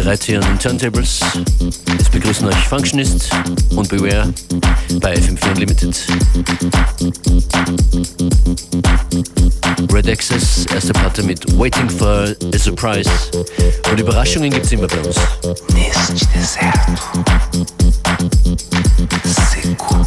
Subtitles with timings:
[0.00, 1.20] Alles bereit hier an den Turntables.
[1.98, 3.28] Es begrüßen euch Functionist
[3.76, 4.32] und Beware
[4.98, 5.94] bei FM4 Unlimited.
[9.92, 13.10] Red Access, erste Platte mit Waiting for a Surprise.
[13.90, 15.16] Und Überraschungen gibt's immer bei uns.
[15.74, 16.92] Neste deserto,
[19.24, 20.06] seco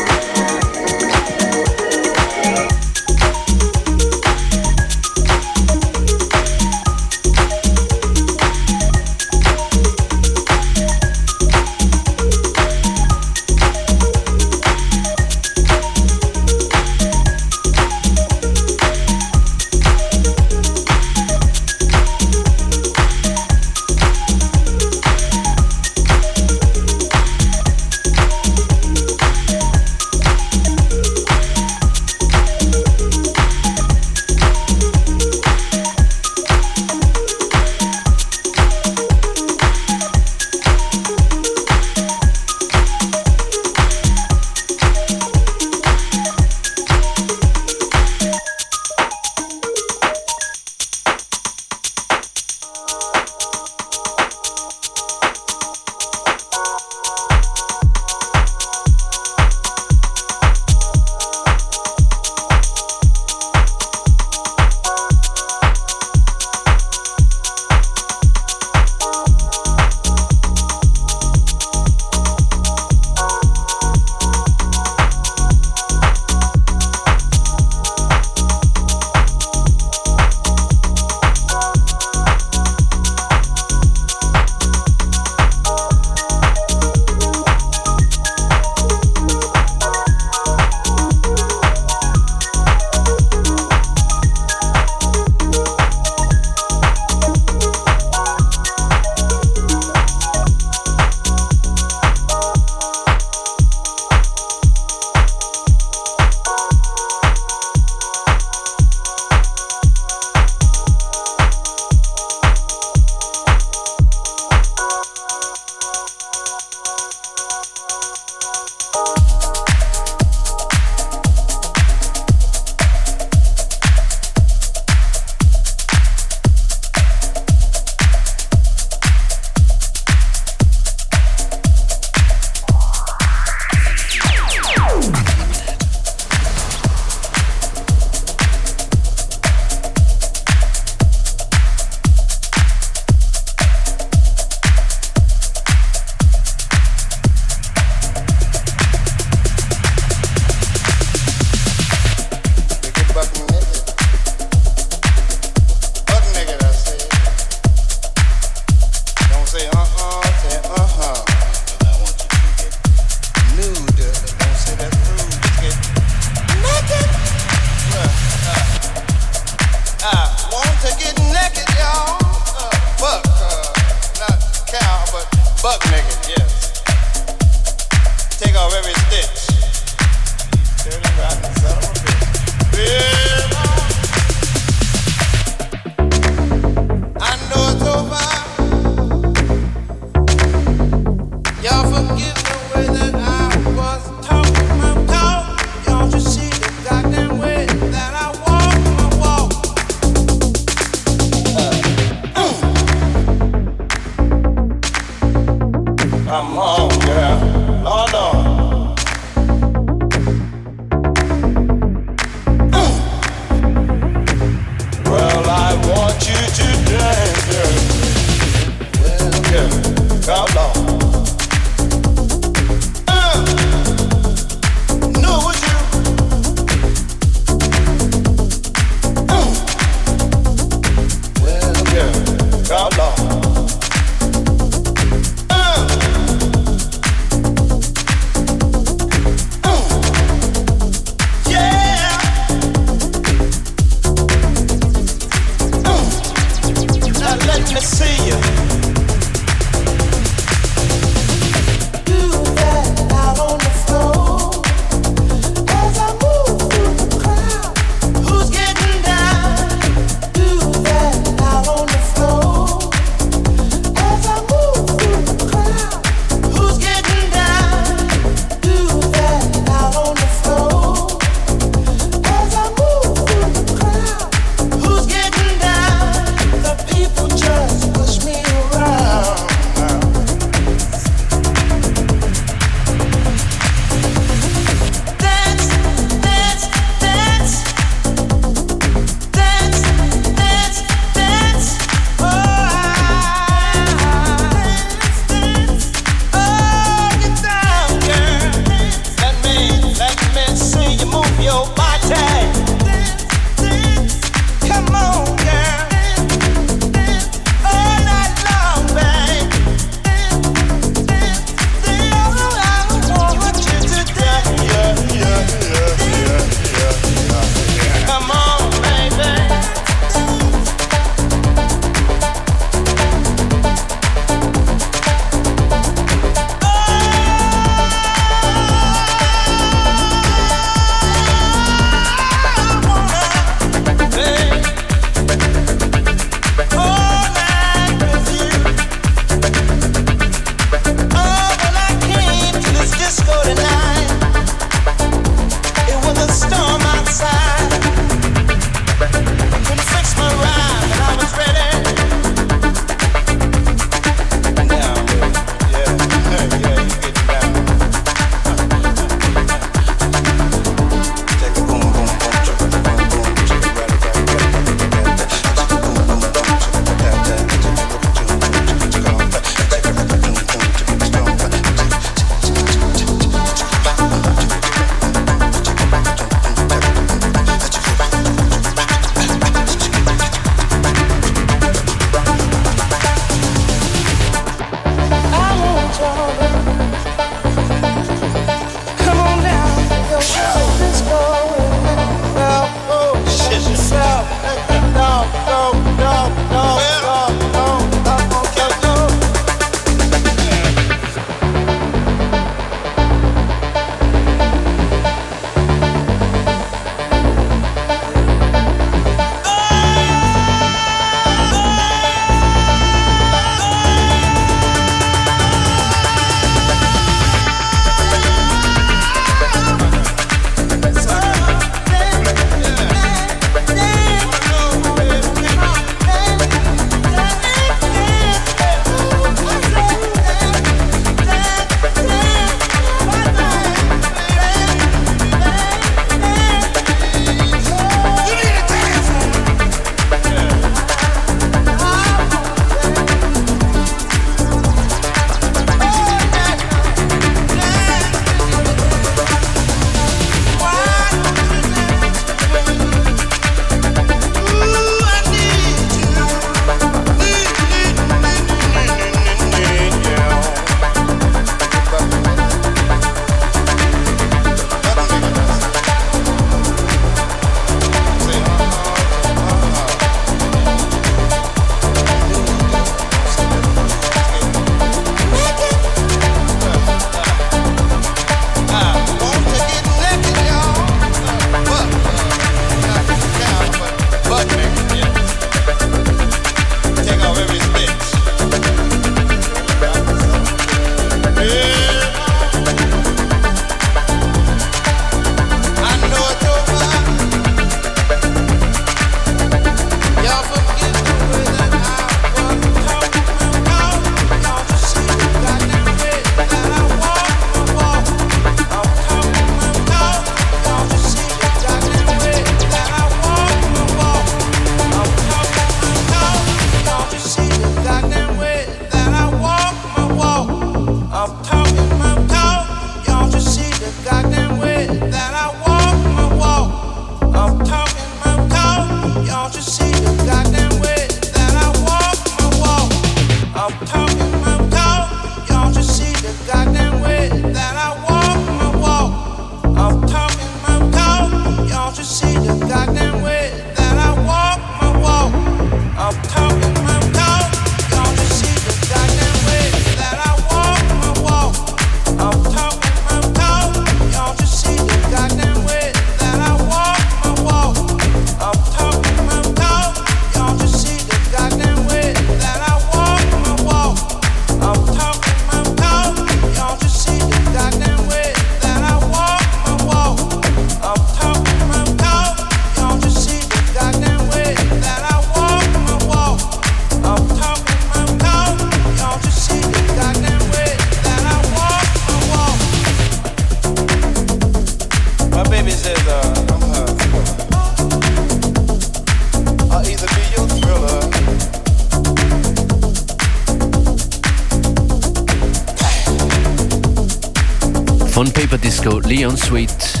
[599.50, 600.00] Sweet,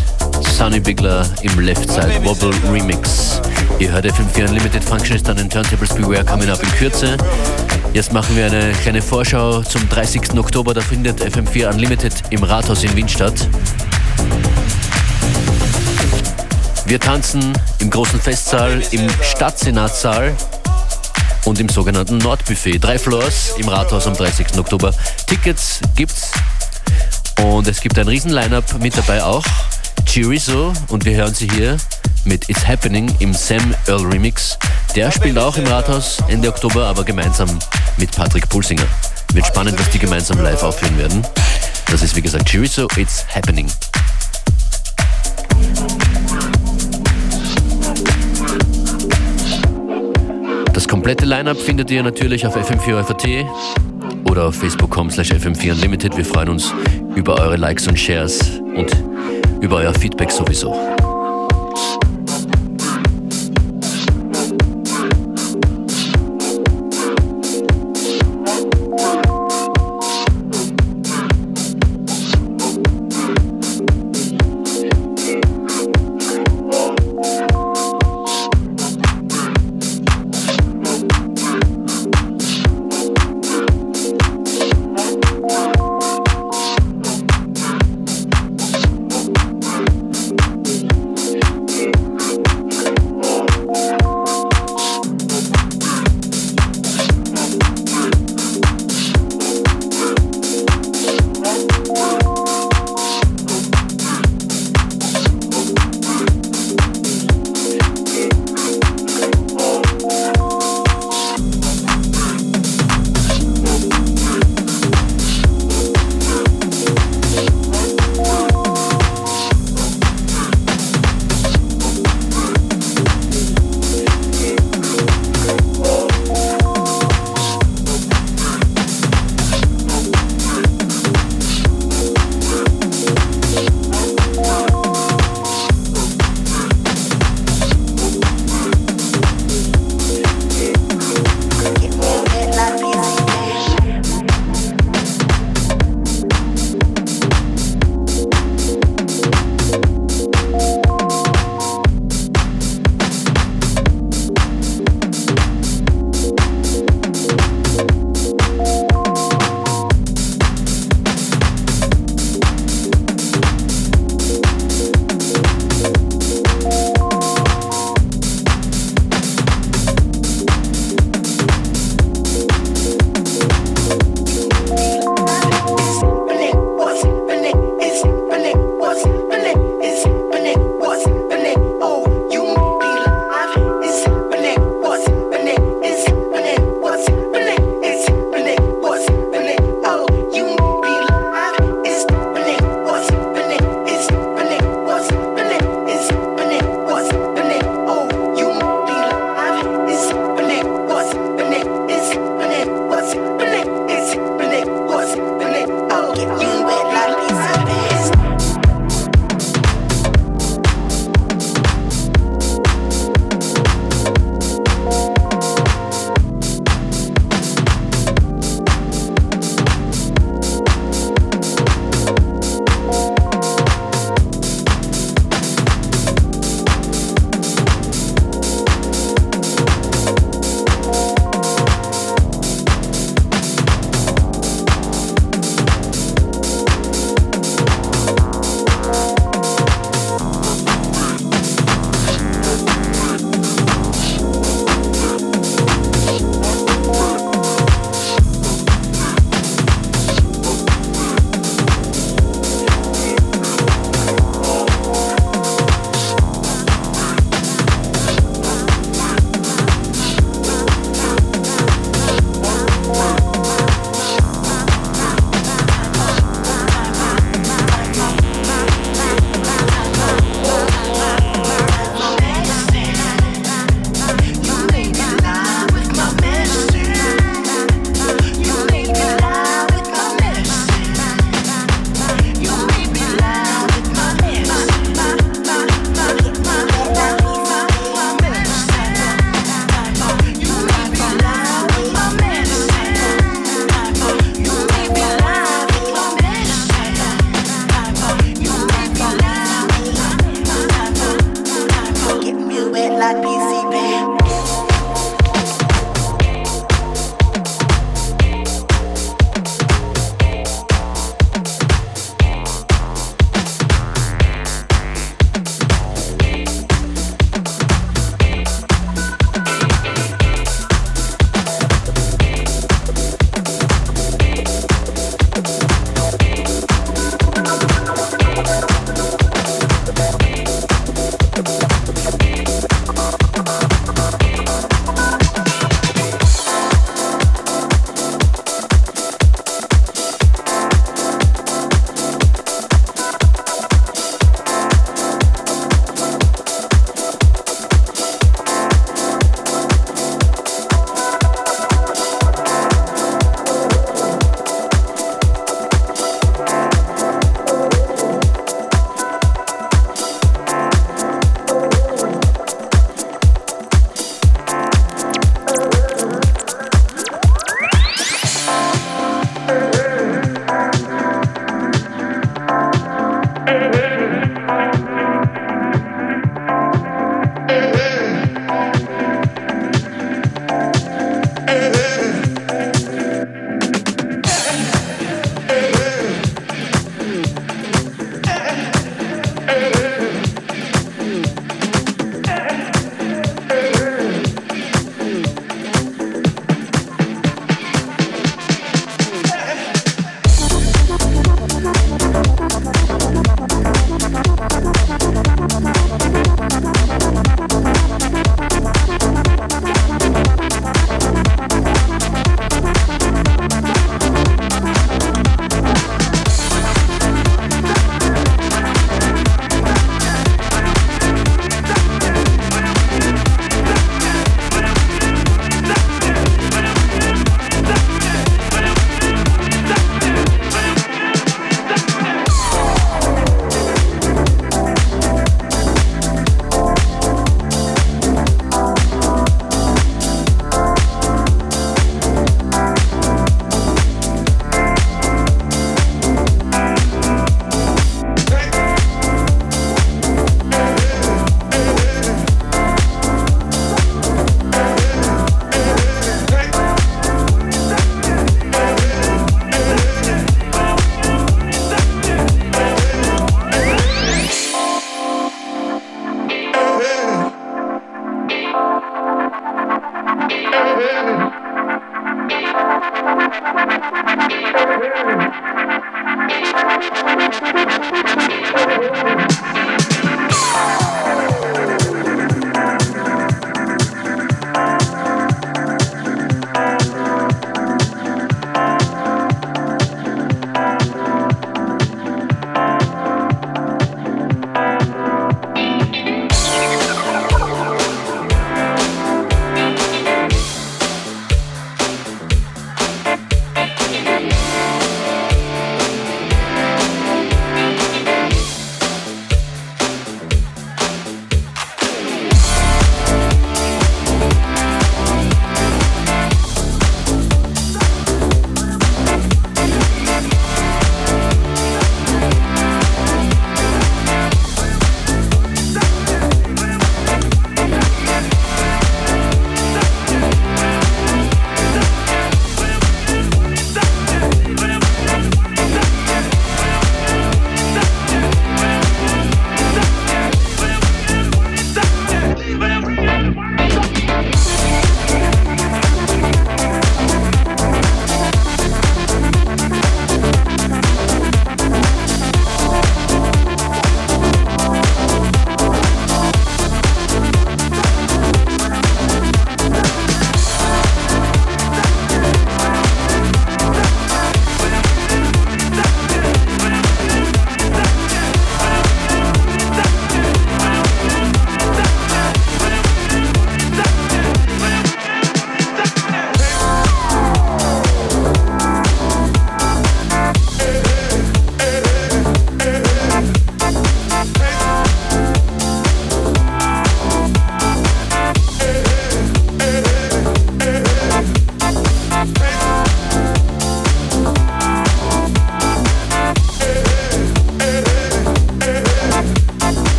[0.56, 3.40] Sunny Bigler im Left Side Wobble Remix.
[3.80, 7.16] Ihr hört FM4 Unlimited Functionist an den Turntables Beware coming up in Kürze.
[7.92, 10.38] Jetzt machen wir eine kleine Vorschau zum 30.
[10.38, 10.72] Oktober.
[10.72, 13.34] Da findet FM4 Unlimited im Rathaus in Wien statt.
[16.86, 20.32] Wir tanzen im großen Festsaal, im Stadtsenatssaal
[21.44, 22.78] und im sogenannten Nordbuffet.
[22.78, 24.60] Drei Floors im Rathaus am 30.
[24.60, 24.94] Oktober.
[25.26, 26.29] Tickets gibt's
[27.44, 29.44] und es gibt ein riesen Line-Up mit dabei auch.
[30.06, 31.76] Chirizo und wir hören sie hier
[32.24, 34.58] mit It's Happening im Sam Earl Remix.
[34.94, 37.48] Der spielt auch im Rathaus Ende Oktober, aber gemeinsam
[37.96, 38.86] mit Patrick Pulsinger.
[39.32, 41.22] Wird spannend, was die gemeinsam live aufführen werden.
[41.90, 43.68] Das ist wie gesagt Chirizo, It's Happening.
[50.72, 53.46] Das komplette Line-Up findet ihr natürlich auf FM4FAT
[54.28, 56.16] oder auf facebook.com slash fm4unlimited.
[56.16, 56.74] Wir freuen uns
[57.14, 58.90] über eure Likes und Shares und
[59.60, 60.89] über euer Feedback sowieso.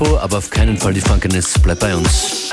[0.00, 1.58] Tempo, aber auf keinen Fall die Funkiness.
[1.62, 2.50] Bleib bei uns.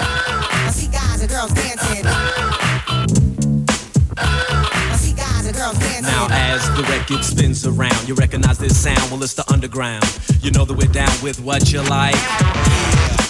[6.01, 8.99] Now, as the record spins around, you recognize this sound.
[9.11, 10.03] Well, it's the underground.
[10.41, 12.15] You know that we're down with what you like.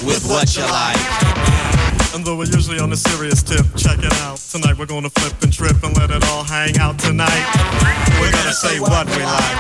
[0.04, 1.77] With what you like.
[2.14, 4.38] And though we're usually on a serious tip, check it out.
[4.38, 7.46] Tonight we're gonna flip and trip and let it all hang out tonight.
[8.20, 9.58] We're gonna say what we like.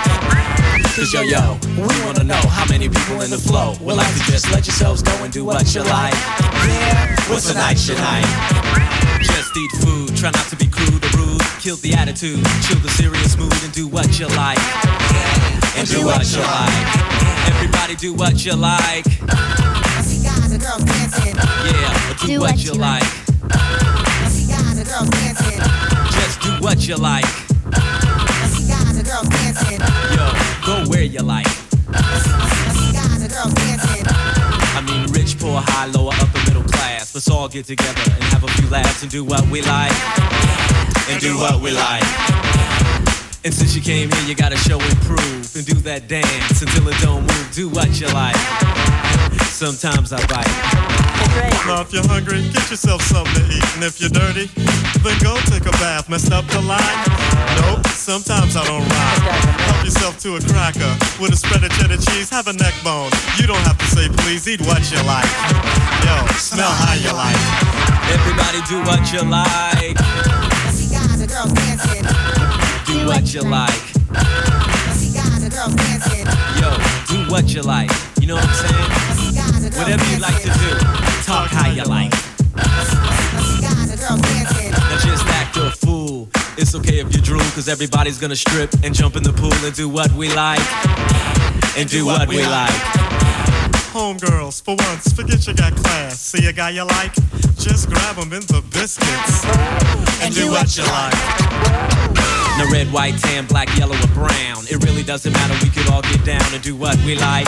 [0.96, 4.24] Cause yo yo, we wanna know how many people in the flow would like to
[4.32, 6.14] just let yourselves go and do what you like.
[6.66, 7.78] Yeah, what's your night?
[9.22, 11.42] Just eat food, try not to be crude or rude.
[11.60, 14.60] Kill the attitude, chill the serious mood and do what you like.
[15.78, 16.88] And do what you like.
[17.54, 19.06] Everybody do what you like.
[20.60, 23.04] Yeah, do, do what, what, you like.
[23.54, 25.60] I see guys and girls dancing.
[26.12, 27.26] Just do what you like.
[27.74, 29.80] I see guys and girls dancing.
[30.18, 30.26] Yo,
[30.66, 31.46] go where you like.
[34.74, 37.14] I mean, rich, poor, high, lower, upper, middle class.
[37.14, 39.94] Let's all get together and have a few laughs and do what we like.
[41.10, 42.04] And do what we like.
[43.46, 46.88] And since you came here, you gotta show and prove and do that dance until
[46.88, 47.52] it don't move.
[47.54, 48.87] Do what you like.
[49.58, 50.46] Sometimes I bite.
[51.66, 53.66] Now if you're hungry, get yourself something to eat.
[53.74, 54.46] And if you're dirty,
[55.02, 56.08] then go take a bath.
[56.08, 56.78] Messed up the line?
[57.58, 59.22] Nope, sometimes I don't rhyme.
[59.66, 62.30] Help yourself to a cracker with a spread of cheddar cheese.
[62.30, 63.10] Have a neck bone.
[63.42, 64.46] You don't have to say please.
[64.46, 65.26] Eat what you like.
[66.06, 67.42] Yo, smell how you like.
[68.14, 69.98] Everybody do what you like.
[72.86, 73.82] Do what you like.
[76.62, 76.70] Yo,
[77.10, 77.90] do what you like.
[78.22, 79.17] You know what I'm saying?
[79.78, 80.74] Whatever you like to do,
[81.22, 82.10] talk how you like.
[82.10, 82.18] Now
[84.98, 86.28] just act a fool.
[86.58, 89.76] It's okay if you drool, cause everybody's gonna strip and jump in the pool and
[89.76, 90.66] do what we like.
[91.78, 92.74] And do what we like.
[93.94, 96.20] Homegirls, for once, forget you got class.
[96.20, 97.14] See a guy you like?
[97.60, 99.46] Just grab him in the biscuits.
[100.24, 101.14] And do what you like.
[102.58, 104.66] Now red, white, tan, black, yellow, or brown.
[104.72, 107.48] It really doesn't matter, we could all get down and do what we like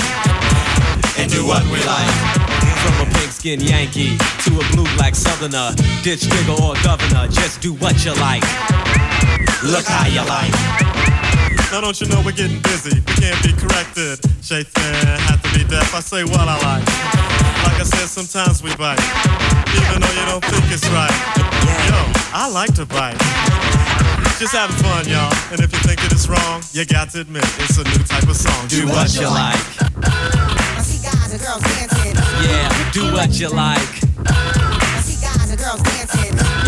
[1.19, 2.15] and do what we like.
[2.79, 4.15] From a pink skin Yankee
[4.47, 8.43] to a blue black southerner, ditch digger or governor, just do what you like.
[9.67, 10.55] Look how you like.
[11.71, 12.95] Now don't you know we're getting busy?
[12.95, 14.23] We can't be corrected.
[14.41, 15.93] Shaitan have to be deaf.
[15.93, 16.87] I say what I like.
[17.67, 19.03] Like I said, sometimes we bite,
[19.75, 21.13] even though you don't think it's right.
[21.91, 21.99] Yo,
[22.31, 23.19] I like to bite.
[24.39, 25.35] Just having fun, y'all.
[25.51, 28.23] And if you think it is wrong, you got to admit it's a new type
[28.23, 28.67] of song.
[28.69, 29.81] Do, do what, what you like.
[29.99, 30.48] like.
[31.49, 33.81] Yeah, do what you like.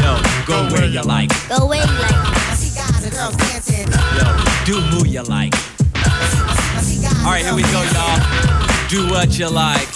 [0.02, 0.18] Yo,
[0.48, 1.30] go where you like.
[1.48, 2.18] Go where you like.
[2.18, 3.88] I see guys and girls dancing.
[4.18, 4.26] Yo,
[4.66, 5.54] do who you like.
[7.24, 8.20] Alright, here we go, y'all.
[8.90, 9.88] Do what you like.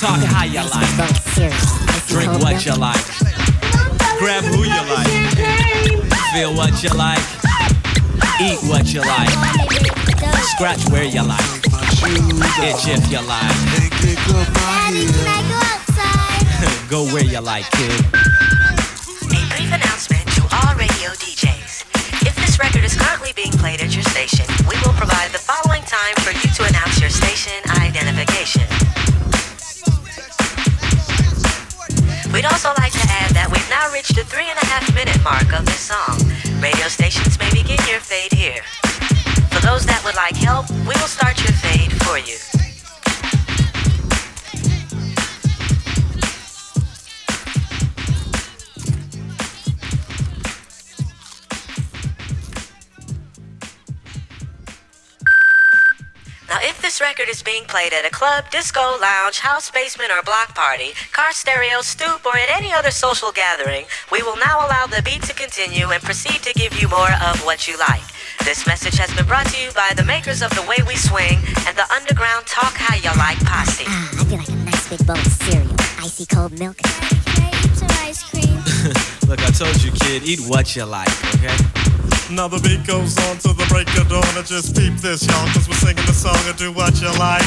[0.00, 0.90] Talk how you like.
[2.08, 3.04] Drink what you like.
[4.18, 5.06] Grab who you like.
[6.34, 7.22] Feel what you like.
[8.40, 10.07] Eat what you like.
[10.18, 11.38] Scratch where you like.
[12.58, 13.54] Itch if you like.
[16.90, 17.92] Go where you like, kid.
[19.30, 21.86] A brief announcement to all radio DJs.
[22.26, 25.82] If this record is currently being played at your station, we will provide the following
[25.82, 28.66] time for you to announce your station identification.
[32.32, 35.22] We'd also like to add that we've now reached the three and a half minute
[35.22, 36.18] mark of this song.
[36.60, 38.62] Radio stations may begin your fade here.
[39.58, 42.38] For those that would like help, we will start your fade for you.
[56.48, 60.22] Now, if this record is being played at a club, disco, lounge, house basement, or
[60.22, 64.86] block party, car stereo, stoop, or at any other social gathering, we will now allow
[64.86, 68.04] the beat to continue and proceed to give you more of what you like.
[68.48, 71.36] This message has been brought to you by the makers of The Way We Swing
[71.68, 73.84] and the Underground Talk How You Like posse.
[73.86, 75.76] Ah, I feel like a nice big bowl of cereal.
[76.00, 76.78] Icy cold milk.
[76.78, 78.56] Can I eat some ice cream?
[79.28, 81.52] Look, I told you, kid, eat what you like, okay?
[82.32, 84.24] Now the beat goes on to the break of dawn.
[84.32, 87.44] I just peep this, y'all, cause we're singing the song of Do What You Like.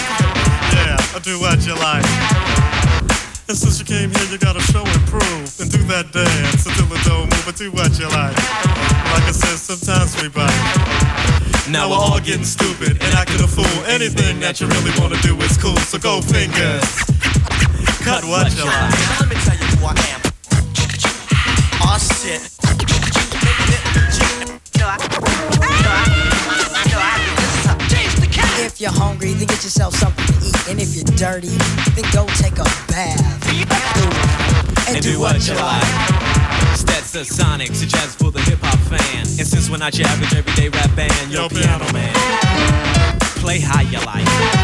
[0.77, 2.60] Yeah, I do what you like.
[3.51, 6.87] And since you came here, you gotta show and prove and do that dance until
[6.87, 8.31] it don't move, but do what you like.
[9.11, 10.55] Like I said, sometimes we bite.
[11.67, 13.67] Now we're all getting stupid and acting a fool.
[13.91, 16.95] Anything that you really wanna do is cool, so go fingers.
[18.07, 19.19] Cut what you like.
[19.19, 20.21] Let me tell you who I am.
[21.83, 22.39] Oh shit.
[24.79, 24.95] No, I,
[25.59, 26.20] no, I
[29.45, 30.69] get yourself something to eat.
[30.69, 31.55] And if you're dirty,
[31.93, 33.19] then go take a bath.
[34.87, 35.83] And, and do what you like.
[36.73, 39.19] Stats the Sonic, suggest for the hip hop fan.
[39.19, 43.19] And since we're not your average everyday rap band, you're Yo, a piano piano man.
[43.37, 44.60] Play how you like.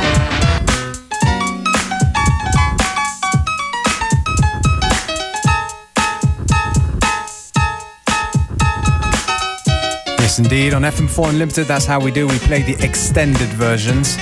[10.57, 10.73] Indeed.
[10.73, 12.27] On FM4 Unlimited, that's how we do.
[12.27, 14.17] We play the extended versions.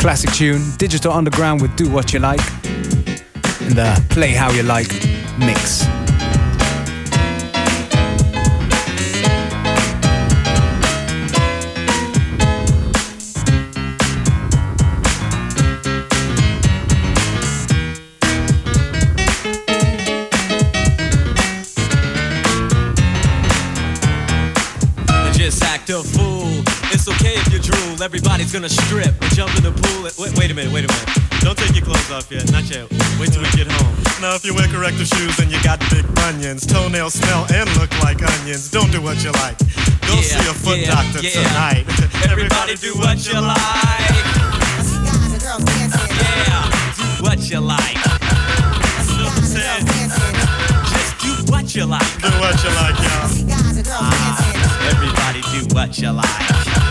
[0.00, 2.40] Classic tune, Digital Underground with Do What You Like,
[3.60, 4.92] in the Play How You Like
[5.38, 5.97] mix.
[28.48, 30.08] Everybody's gonna strip jump in the pool.
[30.08, 31.08] And, wait, wait a minute, wait a minute.
[31.44, 32.48] Don't take your clothes off yet.
[32.50, 32.88] Not yet.
[33.20, 33.92] Wait till we get home.
[34.24, 37.92] Now, if you wear corrective shoes and you got big bunions, toenails smell and look
[38.00, 39.58] like onions, don't do what you like.
[40.08, 41.36] Go Yeah, see a foot yeah, doctor yeah.
[41.36, 41.84] tonight.
[42.32, 43.60] Everybody do what you like.
[45.04, 46.08] Guys and girls dancing.
[46.08, 48.00] Yeah, do what you like.
[50.88, 52.12] Just do what you like.
[52.16, 53.28] do what you like, y'all.
[53.44, 54.56] Guys and girls dancing.
[54.88, 56.87] Everybody do what you like.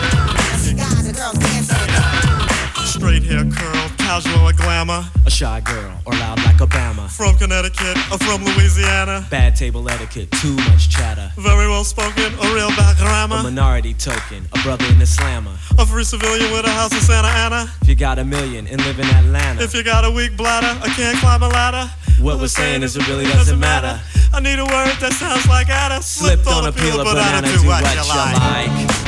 [2.98, 5.04] Straight hair curl, casual or glamour.
[5.24, 7.08] A shy girl or loud like Obama.
[7.08, 9.24] From Connecticut or from Louisiana.
[9.30, 11.30] Bad table etiquette, too much chatter.
[11.36, 15.54] Very well spoken, a real bad A minority token, a brother in the slammer.
[15.78, 17.70] A free civilian with a house in Santa Ana.
[17.82, 20.74] If you got a million and live in Atlanta, If you got a weak bladder,
[20.82, 21.88] I can't climb a ladder.
[22.20, 24.00] what we're saying is it really doesn't matter.
[24.34, 26.02] I need a word that sounds like Ada.
[26.02, 28.66] Slipped on a peel of banana, do what you like.
[28.66, 29.07] Yeah,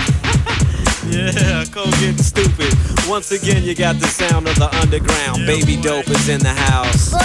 [1.83, 2.73] cold getting stupid.
[3.09, 5.41] Once again, you got the sound of the underground.
[5.41, 5.83] Yeah, baby boy.
[5.83, 7.11] dope is in the house.
[7.11, 7.19] Boy,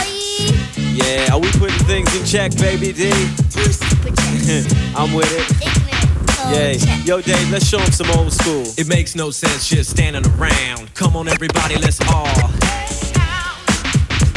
[0.78, 3.10] Yeah, are we putting things in check, baby D?
[3.52, 4.66] too stupid check.
[4.96, 5.46] I'm with it.
[5.62, 6.56] Ignorant.
[6.56, 7.04] Yay.
[7.04, 8.64] Yo, Dave, let's show show 'em some old school.
[8.78, 10.94] It makes no sense just standing around.
[10.94, 12.30] Come on, everybody, let's all.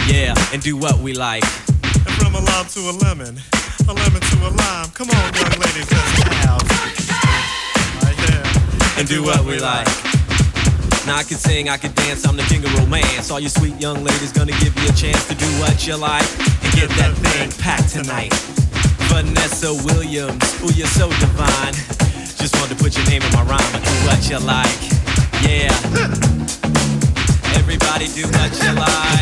[0.08, 1.44] Yeah, and do what we like.
[1.44, 3.38] And from a lime to a lemon,
[3.86, 4.88] a lemon to a lime.
[4.94, 6.77] Come on, young ladies, let's have.
[8.98, 9.86] And do what we like.
[11.06, 13.30] Now I can sing, I can dance, I'm the king of romance.
[13.30, 16.26] All you sweet young ladies gonna give you a chance to do what you like
[16.64, 18.34] and get that thing packed tonight.
[19.06, 21.74] Vanessa Williams, ooh, you're so divine.
[22.42, 24.90] Just wanted to put your name in my rhyme and do what you like.
[25.46, 25.70] Yeah.
[27.54, 29.18] Everybody do what you like.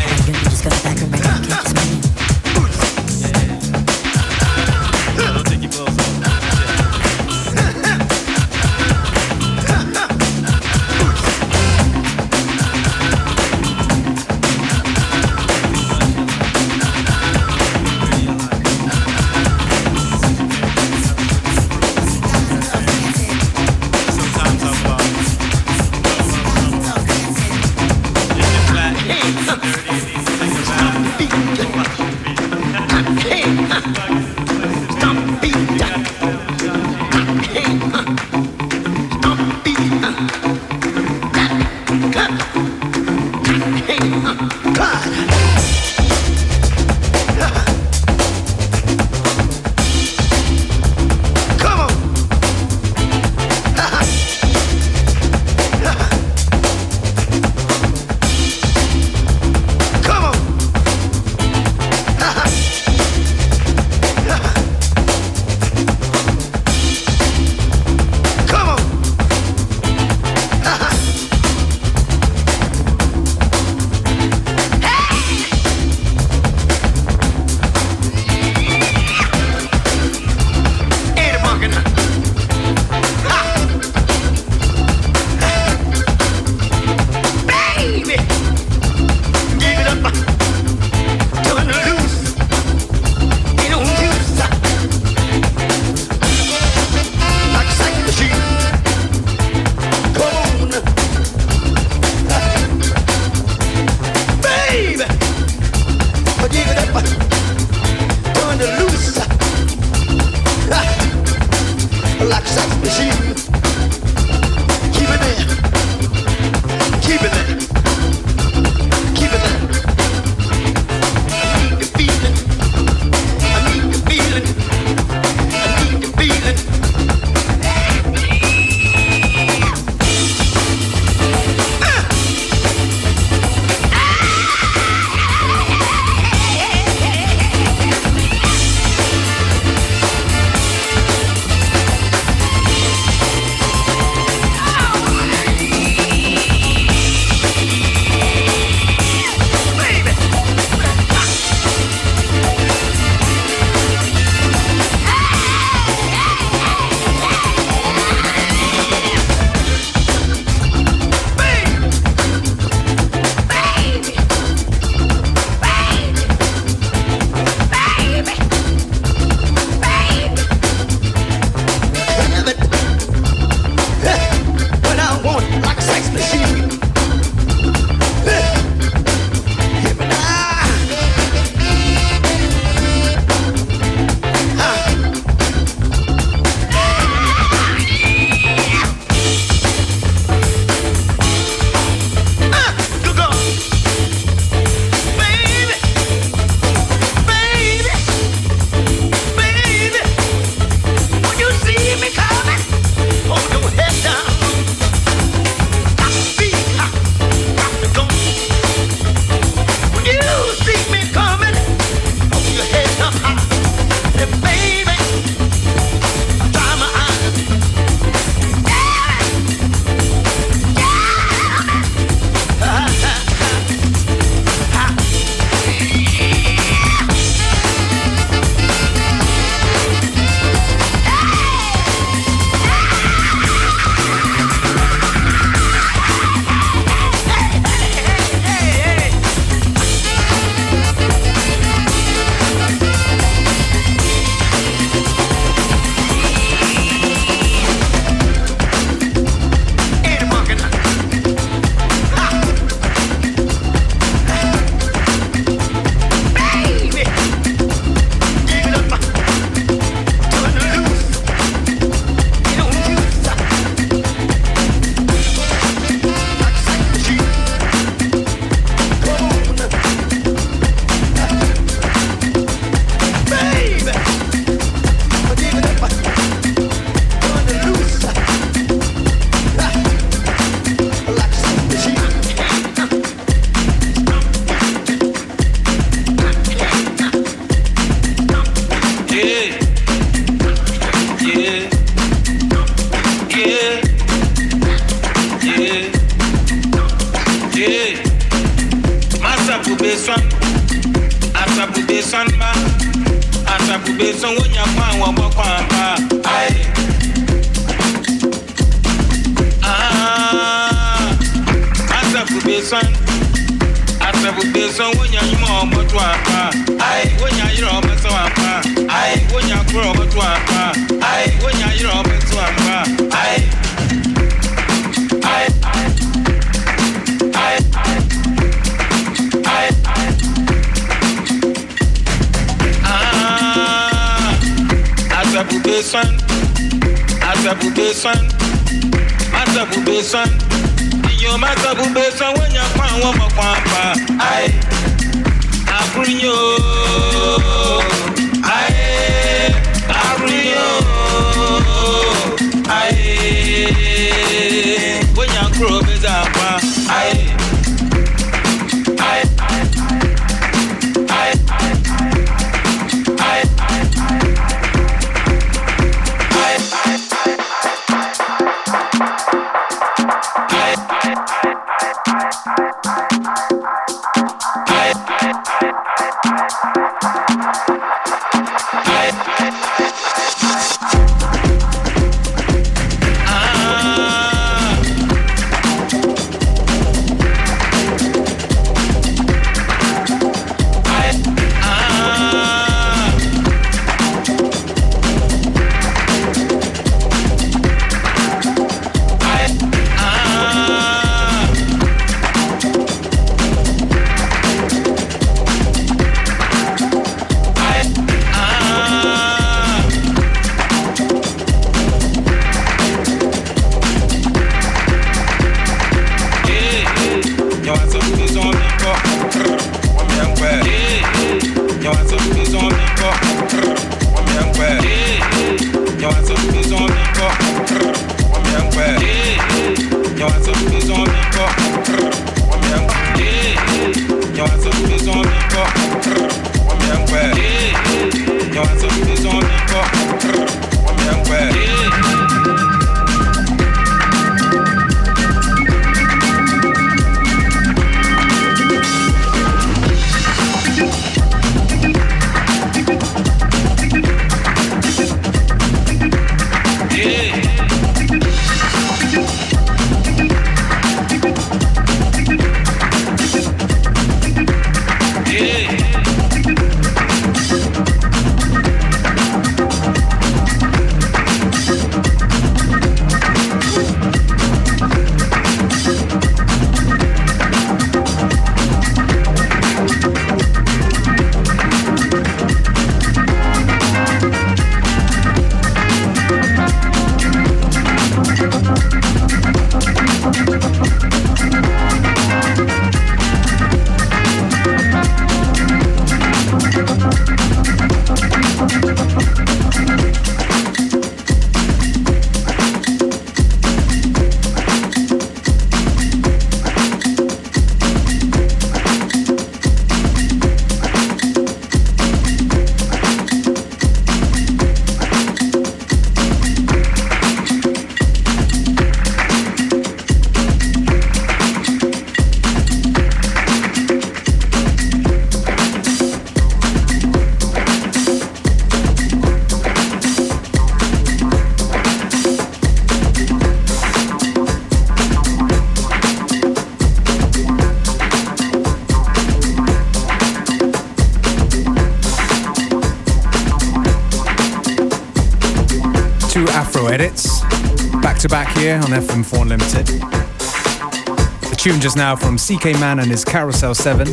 [548.67, 549.87] Here on FM4 Unlimited.
[549.87, 554.07] The tune just now from CK Mann and his Carousel 7,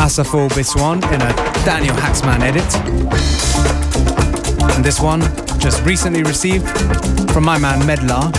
[0.00, 1.32] Asafo Biswan in a
[1.64, 2.66] Daniel Haaksman edit.
[4.74, 5.20] And this one,
[5.60, 6.68] just recently received
[7.30, 8.34] from my man Medlar,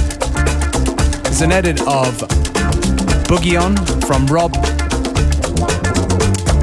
[1.30, 2.14] is an edit of
[3.30, 4.54] Boogie On from Rob.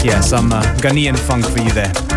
[0.05, 2.08] Yeah, some uh, Ghanaian funk for you there.